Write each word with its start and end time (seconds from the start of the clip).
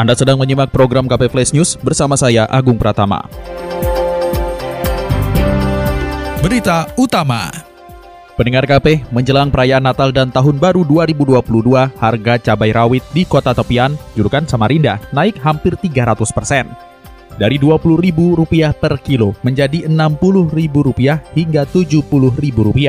Anda 0.00 0.16
sedang 0.16 0.40
menyimak 0.40 0.72
program 0.72 1.04
KP 1.04 1.28
Flash 1.28 1.52
News 1.52 1.76
bersama 1.76 2.16
saya 2.16 2.48
Agung 2.48 2.80
Pratama. 2.80 3.20
Berita 6.40 6.88
utama. 6.96 7.52
Pendengar 8.32 8.64
KP, 8.64 9.04
menjelang 9.12 9.52
perayaan 9.52 9.84
Natal 9.84 10.08
dan 10.08 10.32
Tahun 10.32 10.56
Baru 10.56 10.88
2022, 10.88 11.44
harga 12.00 12.34
cabai 12.40 12.72
rawit 12.72 13.04
di 13.12 13.28
kota 13.28 13.52
tepian, 13.52 13.92
Jurukan 14.16 14.48
Samarinda, 14.48 14.96
naik 15.12 15.36
hampir 15.44 15.76
300 15.76 16.32
persen. 16.32 16.72
Dari 17.36 17.60
Rp20.000 17.60 18.72
per 18.80 18.96
kilo 19.04 19.36
menjadi 19.44 19.84
Rp60.000 19.84 21.36
hingga 21.36 21.68
Rp70.000. 21.68 22.88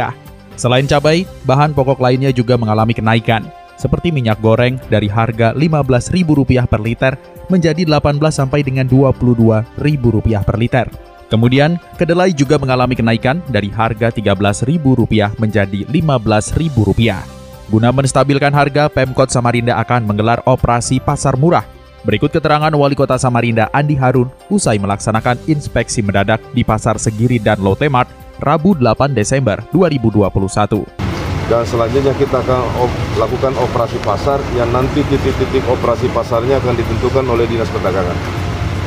Selain 0.56 0.88
cabai, 0.88 1.28
bahan 1.44 1.76
pokok 1.76 2.00
lainnya 2.00 2.32
juga 2.32 2.56
mengalami 2.56 2.96
kenaikan 2.96 3.52
seperti 3.82 4.14
minyak 4.14 4.38
goreng 4.46 4.78
dari 4.94 5.10
harga 5.10 5.58
Rp15.000 5.58 6.70
per 6.70 6.82
liter 6.86 7.14
menjadi 7.50 7.82
18 7.90 8.22
sampai 8.30 8.62
dengan 8.62 8.86
Rp22.000 8.86 10.46
per 10.46 10.58
liter. 10.62 10.88
Kemudian, 11.34 11.82
kedelai 11.98 12.36
juga 12.36 12.62
mengalami 12.62 12.94
kenaikan 12.94 13.42
dari 13.50 13.74
harga 13.74 14.14
Rp13.000 14.14 15.42
menjadi 15.42 15.80
Rp15.000. 15.90 16.78
Guna 17.72 17.90
menstabilkan 17.90 18.52
harga, 18.52 18.92
Pemkot 18.92 19.32
Samarinda 19.32 19.80
akan 19.80 20.04
menggelar 20.04 20.44
operasi 20.44 21.00
pasar 21.00 21.40
murah. 21.40 21.64
Berikut 22.04 22.34
keterangan 22.34 22.74
Wali 22.74 22.98
Kota 22.98 23.16
Samarinda 23.16 23.70
Andi 23.72 23.96
Harun 23.96 24.28
usai 24.50 24.82
melaksanakan 24.82 25.38
inspeksi 25.48 26.02
mendadak 26.02 26.42
di 26.52 26.66
Pasar 26.66 26.98
Segiri 26.98 27.38
dan 27.38 27.62
Lotemart 27.62 28.10
Rabu 28.42 28.74
8 28.74 29.14
Desember 29.14 29.62
2021 29.70 31.11
dan 31.52 31.68
selanjutnya 31.68 32.16
kita 32.16 32.40
akan 32.40 32.64
op 32.80 32.92
lakukan 33.20 33.52
operasi 33.60 34.00
pasar 34.08 34.40
yang 34.56 34.72
nanti 34.72 35.04
titik-titik 35.04 35.60
operasi 35.68 36.08
pasarnya 36.16 36.64
akan 36.64 36.80
ditentukan 36.80 37.28
oleh 37.28 37.44
Dinas 37.44 37.68
Perdagangan. 37.76 38.16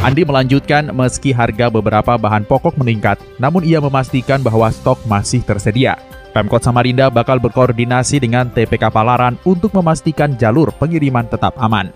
Andi 0.01 0.25
melanjutkan 0.25 0.89
meski 0.97 1.37
harga 1.37 1.69
beberapa 1.69 2.17
bahan 2.17 2.49
pokok 2.49 2.81
meningkat, 2.81 3.21
namun 3.37 3.69
ia 3.69 3.85
memastikan 3.85 4.41
bahwa 4.41 4.73
stok 4.73 4.97
masih 5.05 5.45
tersedia. 5.45 6.01
Pemkot 6.33 6.65
Samarinda 6.65 7.13
bakal 7.13 7.37
berkoordinasi 7.37 8.17
dengan 8.25 8.49
TPK 8.49 8.89
Palaran 8.89 9.37
untuk 9.45 9.71
memastikan 9.77 10.33
jalur 10.41 10.73
pengiriman 10.81 11.29
tetap 11.29 11.53
aman. 11.61 11.93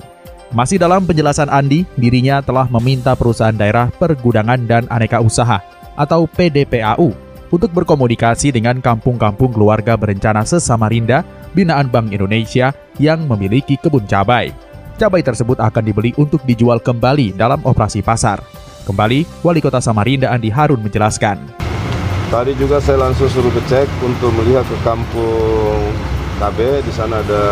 Masih 0.53 0.81
dalam 0.81 1.05
penjelasan 1.05 1.49
Andi, 1.49 1.85
dirinya 1.97 2.41
telah 2.45 2.69
meminta 2.69 3.17
perusahaan 3.17 3.57
daerah 3.57 3.93
pergudangan 3.93 4.61
dan 4.69 4.85
aneka 4.89 5.21
usaha 5.21 5.61
atau 5.99 6.25
PDPAU 6.31 7.28
untuk 7.49 7.73
berkomunikasi 7.73 8.53
dengan 8.53 8.81
kampung-kampung 8.81 9.57
keluarga 9.57 9.97
berencana 9.97 10.45
sesamarinda 10.45 11.25
binaan 11.57 11.89
Bank 11.89 12.13
Indonesia 12.13 12.73
yang 13.01 13.25
memiliki 13.25 13.81
kebun 13.81 14.05
cabai. 14.05 14.53
Cabai 14.99 15.23
tersebut 15.23 15.63
akan 15.63 15.83
dibeli 15.87 16.11
untuk 16.19 16.43
dijual 16.43 16.83
kembali 16.83 17.33
dalam 17.39 17.63
operasi 17.63 18.03
pasar. 18.03 18.43
Kembali, 18.83 19.23
Wali 19.45 19.61
Kota 19.63 19.79
Samarinda 19.79 20.33
Andi 20.33 20.51
Harun 20.51 20.83
menjelaskan. 20.83 21.39
Tadi 22.29 22.53
juga 22.61 22.77
saya 22.81 23.09
langsung 23.09 23.31
suruh 23.31 23.49
cek 23.49 23.89
untuk 24.05 24.29
melihat 24.37 24.67
ke 24.67 24.77
kampung 24.85 25.81
cabai. 26.37 26.85
Di 26.85 26.93
sana 26.93 27.25
ada 27.25 27.45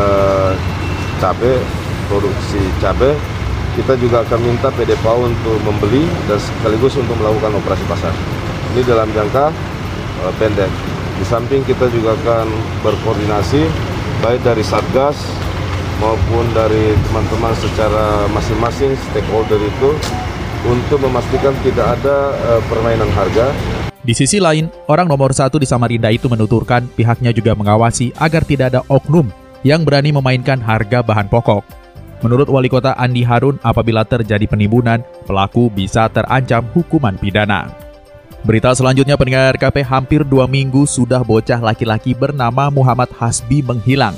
cabai, 1.23 1.57
produksi 2.13 2.61
cabai. 2.83 3.17
Kita 3.77 3.93
juga 4.01 4.25
akan 4.25 4.41
minta 4.41 4.73
PDPAU 4.73 5.29
untuk 5.29 5.59
membeli 5.65 6.09
dan 6.29 6.41
sekaligus 6.41 6.97
untuk 6.97 7.17
melakukan 7.21 7.57
operasi 7.61 7.85
pasar. 7.85 8.13
Ini 8.73 8.83
dalam 8.89 9.09
jangka 9.13 9.53
uh, 10.25 10.33
pendek. 10.41 10.71
Di 11.17 11.25
samping 11.25 11.65
kita 11.65 11.89
juga 11.89 12.13
akan 12.21 12.47
berkoordinasi 12.85 13.65
baik 14.21 14.45
dari 14.45 14.65
Satgas 14.65 15.17
maupun 16.01 16.45
dari 16.53 16.93
teman-teman 17.09 17.57
secara 17.57 18.29
masing-masing 18.33 18.93
stakeholder 19.11 19.61
itu 19.61 19.91
untuk 20.69 20.99
memastikan 21.01 21.55
tidak 21.65 21.97
ada 22.01 22.37
uh, 22.53 22.61
permainan 22.69 23.09
harga. 23.17 23.53
Di 24.07 24.15
sisi 24.15 24.39
lain, 24.39 24.71
orang 24.87 25.11
nomor 25.11 25.35
satu 25.35 25.59
di 25.59 25.67
Samarinda 25.67 26.15
itu 26.15 26.31
menuturkan 26.31 26.87
pihaknya 26.95 27.35
juga 27.35 27.59
mengawasi 27.59 28.15
agar 28.23 28.47
tidak 28.47 28.71
ada 28.71 28.81
oknum 28.87 29.27
yang 29.67 29.83
berani 29.83 30.15
memainkan 30.15 30.63
harga 30.63 31.03
bahan 31.03 31.27
pokok. 31.27 31.67
Menurut 32.23 32.49
Wali 32.49 32.71
Kota 32.71 32.95
Andi 32.97 33.27
Harun, 33.27 33.61
apabila 33.61 34.07
terjadi 34.07 34.47
penimbunan, 34.49 35.05
pelaku 35.29 35.69
bisa 35.69 36.09
terancam 36.09 36.65
hukuman 36.73 37.19
pidana. 37.19 37.86
Berita 38.47 38.71
selanjutnya 38.71 39.19
pendengar 39.19 39.59
KP 39.59 39.83
hampir 39.83 40.23
dua 40.23 40.47
minggu 40.47 40.87
sudah 40.87 41.19
bocah 41.27 41.59
laki-laki 41.59 42.15
bernama 42.15 42.71
Muhammad 42.71 43.11
Hasbi 43.19 43.59
menghilang. 43.59 44.15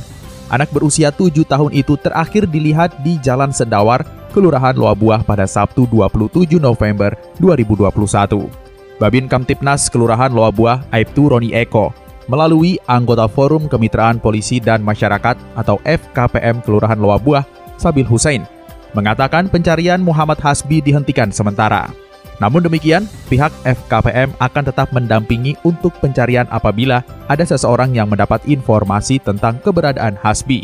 Anak 0.53 0.69
berusia 0.69 1.09
tujuh 1.09 1.49
tahun 1.49 1.72
itu 1.72 1.97
terakhir 1.97 2.44
dilihat 2.44 2.93
di 3.00 3.16
Jalan 3.25 3.56
Sendawar, 3.56 4.05
Kelurahan 4.37 4.77
Loabuah 4.77 5.25
pada 5.25 5.49
Sabtu 5.49 5.89
27 5.89 6.61
November 6.61 7.16
2021. 7.41 8.53
Babin 9.00 9.33
Kamtipnas 9.33 9.89
Kelurahan 9.89 10.28
Loabuah 10.28 10.84
Aibtu 10.93 11.33
Roni 11.33 11.56
Eko 11.56 11.97
melalui 12.28 12.77
anggota 12.84 13.25
Forum 13.33 13.65
Kemitraan 13.65 14.21
Polisi 14.21 14.60
dan 14.60 14.84
Masyarakat 14.84 15.41
atau 15.56 15.81
FKPM 15.89 16.60
Kelurahan 16.60 17.00
Loabuah, 17.00 17.49
Sabil 17.81 18.05
Hussein, 18.05 18.45
mengatakan 18.93 19.49
pencarian 19.49 20.05
Muhammad 20.05 20.37
Hasbi 20.37 20.84
dihentikan 20.84 21.33
sementara. 21.33 22.07
Namun 22.38 22.62
demikian, 22.62 23.06
pihak 23.26 23.50
FKPM 23.66 24.31
akan 24.38 24.62
tetap 24.62 24.94
mendampingi 24.94 25.59
untuk 25.66 25.91
pencarian 25.99 26.47
apabila 26.54 27.03
ada 27.26 27.43
seseorang 27.43 27.91
yang 27.94 28.06
mendapat 28.06 28.43
informasi 28.47 29.19
tentang 29.19 29.59
keberadaan 29.59 30.15
Hasbi. 30.22 30.62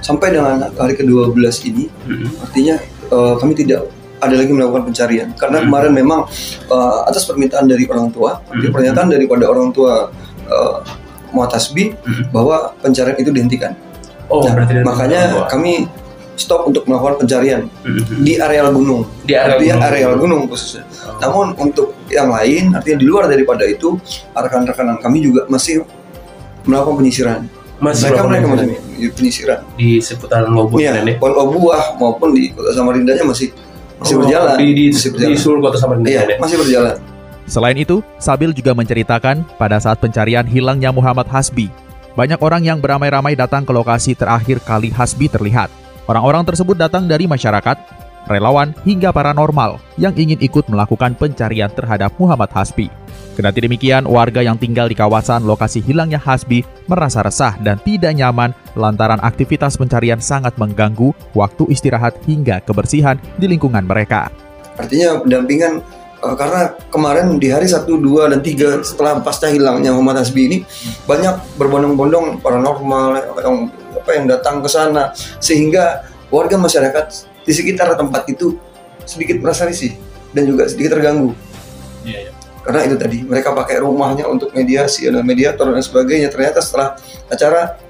Sampai 0.00 0.32
dengan 0.32 0.64
hari 0.80 0.96
ke-12 0.96 1.36
ini, 1.68 1.84
hmm. 2.08 2.40
artinya 2.40 2.76
uh, 3.12 3.36
kami 3.36 3.52
tidak 3.52 3.84
ada 4.20 4.36
lagi 4.36 4.52
melakukan 4.52 4.88
pencarian 4.88 5.28
karena 5.36 5.60
hmm. 5.60 5.66
kemarin 5.68 5.92
memang 5.92 6.20
uh, 6.72 7.04
atas 7.04 7.28
permintaan 7.28 7.68
dari 7.68 7.84
orang 7.84 8.08
tua, 8.08 8.40
hmm. 8.48 8.72
pernyataan 8.72 9.12
daripada 9.12 9.44
orang 9.44 9.68
tua 9.76 10.08
uh, 10.48 10.76
Muhammad 11.36 11.52
Hasbi 11.52 11.92
hmm. 11.92 12.32
bahwa 12.32 12.72
pencarian 12.80 13.16
itu 13.20 13.28
dihentikan. 13.28 13.76
Oh, 14.30 14.46
nah, 14.46 14.56
makanya 14.86 15.50
kami 15.50 15.90
stop 16.40 16.64
untuk 16.64 16.88
melakukan 16.88 17.20
pencarian 17.20 17.68
mm-hmm. 17.84 18.24
di 18.24 18.40
areal 18.40 18.72
gunung. 18.72 19.04
Di 19.28 19.36
areal, 19.36 19.60
gunung. 19.60 19.80
areal 19.84 20.12
gunung 20.16 20.42
khususnya. 20.48 20.88
Oh. 21.04 21.20
Namun 21.20 21.46
untuk 21.60 21.92
yang 22.08 22.32
lain, 22.32 22.72
artinya 22.72 22.98
di 22.98 23.06
luar 23.06 23.28
daripada 23.28 23.68
itu, 23.68 24.00
rekan-rekan 24.32 24.96
kami 24.98 25.20
juga 25.20 25.44
masih 25.52 25.84
melakukan 26.64 26.96
penyisiran. 27.04 27.40
Masih 27.80 28.12
mereka 28.12 28.22
mereka 28.28 28.46
masih 28.52 29.08
penyisiran 29.16 29.60
di 29.72 30.04
seputaran 30.04 30.52
Lobuah 30.52 30.80
ya, 30.80 30.92
ya? 31.00 31.16
Pon 31.16 31.32
Lobuah 31.32 31.96
maupun 31.96 32.36
di 32.36 32.52
kota 32.52 32.76
Samarindanya 32.76 33.24
masih 33.24 33.56
masih 33.96 34.14
oh, 34.16 34.24
berjalan. 34.24 34.56
Di, 34.60 34.68
di, 34.76 34.84
masih 34.92 35.08
berjalan. 35.16 35.32
di 35.32 35.40
seluruh 35.40 35.60
kota 35.64 35.76
Samarinda. 35.80 36.08
Iya, 36.12 36.22
ya? 36.28 36.36
masih 36.36 36.56
berjalan. 36.60 36.96
Selain 37.48 37.74
itu, 37.74 38.04
Sabil 38.20 38.52
juga 38.52 38.76
menceritakan 38.76 39.42
pada 39.56 39.80
saat 39.80 39.98
pencarian 39.98 40.44
hilangnya 40.44 40.92
Muhammad 40.94 41.26
Hasbi, 41.26 41.66
banyak 42.14 42.38
orang 42.38 42.62
yang 42.62 42.78
beramai-ramai 42.78 43.34
datang 43.34 43.64
ke 43.64 43.72
lokasi 43.72 44.14
terakhir 44.14 44.60
kali 44.62 44.92
Hasbi 44.92 45.26
terlihat. 45.26 45.79
Orang-orang 46.10 46.42
tersebut 46.42 46.74
datang 46.74 47.06
dari 47.06 47.30
masyarakat, 47.30 47.78
relawan, 48.26 48.74
hingga 48.82 49.14
paranormal 49.14 49.78
yang 49.94 50.10
ingin 50.18 50.42
ikut 50.42 50.66
melakukan 50.66 51.14
pencarian 51.14 51.70
terhadap 51.70 52.10
Muhammad 52.18 52.50
Hasbi. 52.50 52.90
Kendati 53.38 53.62
demikian, 53.62 54.10
warga 54.10 54.42
yang 54.42 54.58
tinggal 54.58 54.90
di 54.90 54.98
kawasan 54.98 55.46
lokasi 55.46 55.78
hilangnya 55.78 56.18
Hasbi 56.18 56.66
merasa 56.90 57.22
resah 57.22 57.54
dan 57.62 57.78
tidak 57.86 58.10
nyaman 58.18 58.50
lantaran 58.74 59.22
aktivitas 59.22 59.78
pencarian 59.78 60.18
sangat 60.18 60.58
mengganggu 60.58 61.14
waktu 61.30 61.70
istirahat 61.70 62.18
hingga 62.26 62.58
kebersihan 62.66 63.14
di 63.38 63.46
lingkungan 63.46 63.86
mereka. 63.86 64.34
Artinya 64.82 65.22
pendampingan 65.22 65.78
uh, 66.26 66.34
karena 66.34 66.74
kemarin 66.90 67.38
di 67.38 67.54
hari 67.54 67.70
1, 67.70 67.86
2, 67.86 68.34
dan 68.34 68.42
3 68.42 68.82
setelah 68.82 69.22
pasca 69.22 69.46
hilangnya 69.46 69.94
Muhammad 69.94 70.26
Hasbi 70.26 70.42
ini 70.50 70.58
banyak 71.06 71.54
berbondong-bondong 71.54 72.42
paranormal 72.42 73.14
yang 73.46 73.70
apa 74.00 74.10
yang 74.16 74.24
datang 74.26 74.64
ke 74.64 74.68
sana 74.72 75.12
sehingga 75.38 76.08
warga 76.32 76.56
masyarakat 76.56 77.28
di 77.44 77.52
sekitar 77.52 77.92
tempat 77.94 78.24
itu 78.32 78.56
sedikit 79.04 79.38
merasa 79.44 79.68
risih 79.68 79.94
dan 80.32 80.46
juga 80.48 80.66
sedikit 80.70 80.96
terganggu. 80.96 81.36
Yeah, 82.06 82.30
yeah. 82.30 82.34
Karena 82.60 82.80
itu 82.86 82.96
tadi 83.00 83.18
mereka 83.24 83.56
pakai 83.56 83.80
rumahnya 83.80 84.28
untuk 84.28 84.52
mediasi 84.52 85.08
dan 85.08 85.24
mediator 85.24 85.72
dan 85.72 85.80
sebagainya. 85.80 86.28
Ternyata 86.28 86.60
setelah 86.60 86.96
acara 87.26 87.80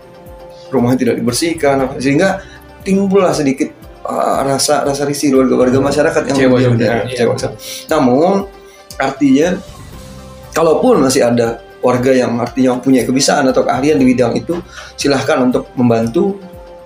rumahnya 0.70 0.98
tidak 1.02 1.14
dibersihkan 1.18 1.98
sehingga 1.98 2.38
timbullah 2.86 3.34
sedikit 3.34 3.74
uh, 4.06 4.46
rasa 4.46 4.86
rasa 4.86 5.02
risih 5.04 5.34
warga 5.34 5.58
warga 5.58 5.78
masyarakat 5.82 6.22
yang 6.30 6.36
Kecewa 6.38 6.58
juga. 6.62 6.86
ya, 6.86 6.96
kecewa. 7.02 7.34
Namun 7.90 8.46
artinya 8.96 9.58
kalaupun 10.54 11.02
masih 11.02 11.26
ada 11.26 11.58
warga 11.80 12.12
yang 12.12 12.36
artinya 12.40 12.76
punya 12.78 13.02
kebiasaan 13.04 13.48
atau 13.48 13.64
keahlian 13.64 13.96
di 13.96 14.06
bidang 14.08 14.36
itu 14.36 14.60
silahkan 14.96 15.40
untuk 15.40 15.68
membantu 15.76 16.36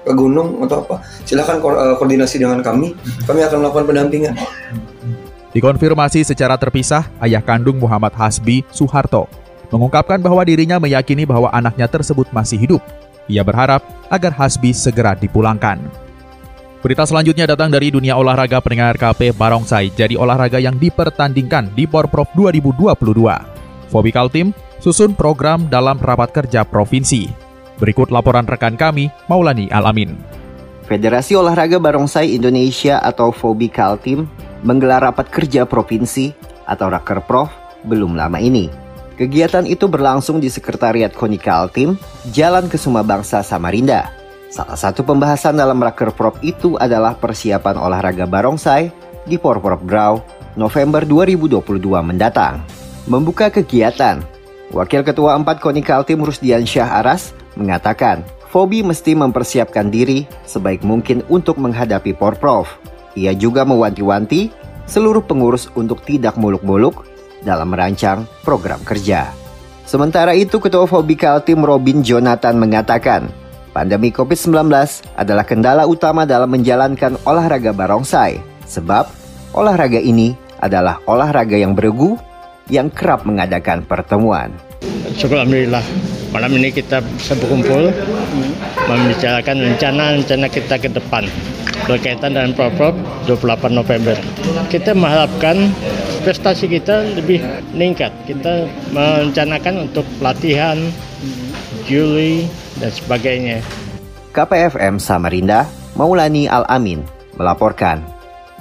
ke 0.05 0.13
gunung 0.13 0.63
atau 0.63 0.85
apa 0.85 1.03
silahkan 1.25 1.59
ko- 1.59 1.75
uh, 1.75 1.97
koordinasi 1.99 2.39
dengan 2.39 2.61
kami 2.61 2.95
kami 3.27 3.41
akan 3.43 3.59
melakukan 3.65 3.85
pendampingan 3.89 4.35
Dikonfirmasi 5.55 6.27
secara 6.27 6.59
terpisah, 6.59 7.07
ayah 7.23 7.39
kandung 7.39 7.79
Muhammad 7.79 8.11
Hasbi, 8.19 8.67
Soeharto, 8.75 9.31
mengungkapkan 9.71 10.19
bahwa 10.19 10.43
dirinya 10.43 10.83
meyakini 10.83 11.23
bahwa 11.23 11.47
anaknya 11.55 11.87
tersebut 11.87 12.27
masih 12.35 12.59
hidup. 12.59 12.83
Ia 13.31 13.47
berharap 13.47 13.87
agar 14.11 14.35
Hasbi 14.35 14.75
segera 14.75 15.15
dipulangkan. 15.15 15.79
Berita 16.83 17.07
selanjutnya 17.07 17.47
datang 17.47 17.71
dari 17.71 17.95
dunia 17.95 18.19
olahraga 18.19 18.59
pendengar 18.59 18.99
KP 18.99 19.31
Barongsai 19.31 19.95
jadi 19.95 20.19
olahraga 20.19 20.59
yang 20.59 20.75
dipertandingkan 20.75 21.71
di 21.73 21.87
Porprov 21.87 22.29
2022. 22.35 22.91
Fobikal 23.95 24.27
Team 24.29 24.51
susun 24.85 25.17
program 25.17 25.65
dalam 25.73 25.97
rapat 25.97 26.45
kerja 26.45 26.61
provinsi. 26.61 27.33
Berikut 27.81 28.13
laporan 28.13 28.45
rekan 28.45 28.77
kami, 28.77 29.09
Maulani 29.33 29.73
Alamin. 29.73 30.13
Federasi 30.85 31.33
Olahraga 31.33 31.81
Barongsai 31.81 32.37
Indonesia 32.37 33.01
atau 33.01 33.33
Fobi 33.33 33.73
Kaltim 33.73 34.29
menggelar 34.61 35.09
rapat 35.09 35.33
kerja 35.33 35.65
provinsi 35.65 36.37
atau 36.69 36.93
Rakerprov 36.93 37.49
belum 37.89 38.13
lama 38.13 38.37
ini. 38.37 38.69
Kegiatan 39.17 39.65
itu 39.65 39.89
berlangsung 39.89 40.37
di 40.37 40.53
Sekretariat 40.53 41.17
KONI 41.17 41.41
Kaltim, 41.41 41.97
Jalan 42.37 42.69
Kesuma 42.69 43.01
Bangsa 43.01 43.41
Samarinda. 43.41 44.13
Salah 44.53 44.77
satu 44.77 45.01
pembahasan 45.01 45.57
dalam 45.57 45.81
Rakerprov 45.81 46.37
itu 46.45 46.77
adalah 46.77 47.17
persiapan 47.17 47.81
olahraga 47.81 48.29
Barongsai 48.29 48.93
di 49.25 49.41
Porprov 49.41 49.81
Brau 49.81 50.21
November 50.61 51.09
2022 51.09 51.81
mendatang. 52.05 52.61
Membuka 53.09 53.49
kegiatan, 53.49 54.34
Wakil 54.73 55.05
Ketua 55.05 55.37
4 55.37 55.61
KONI 55.61 55.83
Kaltim 55.85 56.25
Rusdian 56.25 56.65
Syah 56.65 57.05
Aras 57.05 57.37
mengatakan, 57.59 58.25
Fobi 58.49 58.87
mesti 58.87 59.19
mempersiapkan 59.19 59.91
diri 59.91 60.25
sebaik 60.47 60.87
mungkin 60.87 61.27
untuk 61.27 61.59
menghadapi 61.59 62.15
Porprov. 62.15 62.71
Ia 63.19 63.35
juga 63.35 63.67
mewanti-wanti 63.67 64.49
seluruh 64.87 65.27
pengurus 65.27 65.69
untuk 65.75 66.07
tidak 66.07 66.39
muluk-muluk 66.39 67.05
dalam 67.43 67.75
merancang 67.75 68.25
program 68.47 68.81
kerja. 68.87 69.35
Sementara 69.85 70.33
itu, 70.33 70.57
Ketua 70.57 70.89
Fobi 70.89 71.13
Kaltim 71.19 71.61
Robin 71.61 72.01
Jonathan 72.01 72.57
mengatakan, 72.57 73.29
pandemi 73.77 74.09
COVID-19 74.09 74.71
adalah 75.19 75.45
kendala 75.45 75.85
utama 75.85 76.25
dalam 76.25 76.49
menjalankan 76.49 77.21
olahraga 77.29 77.75
barongsai, 77.75 78.41
sebab 78.65 79.05
olahraga 79.53 80.01
ini 80.01 80.33
adalah 80.65 81.05
olahraga 81.05 81.61
yang 81.61 81.77
beregu 81.77 82.17
yang 82.73 82.89
kerap 82.93 83.29
mengadakan 83.29 83.85
pertemuan. 83.85 84.53
Syukur 85.15 85.41
Alhamdulillah 85.41 85.85
malam 86.35 86.51
ini 86.59 86.75
kita 86.75 86.99
bisa 87.15 87.39
berkumpul 87.39 87.95
membicarakan 88.91 89.57
rencana-rencana 89.63 90.47
kita 90.51 90.75
ke 90.83 90.89
depan 90.91 91.25
berkaitan 91.87 92.33
dengan 92.35 92.51
Proprov 92.57 92.97
28 93.29 93.71
November. 93.71 94.17
Kita 94.73 94.97
mengharapkan 94.97 95.71
prestasi 96.25 96.67
kita 96.67 97.05
lebih 97.15 97.45
meningkat. 97.77 98.11
Kita 98.25 98.65
merencanakan 98.91 99.91
untuk 99.91 100.07
pelatihan, 100.19 100.81
juri, 101.85 102.49
dan 102.81 102.91
sebagainya. 102.91 103.59
KPFM 104.35 104.99
Samarinda, 104.99 105.69
Maulani 105.95 106.51
Al-Amin 106.51 107.05
melaporkan. 107.39 108.14